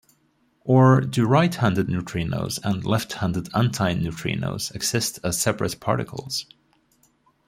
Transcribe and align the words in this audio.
Or 0.63 1.01
do 1.01 1.27
right-handed 1.27 1.85
neutrinos 1.85 2.57
and 2.63 2.83
left-handed 2.83 3.51
antineutrinos 3.53 4.73
exist 4.73 5.19
as 5.23 5.39
separate 5.39 5.79
particles? 5.79 6.47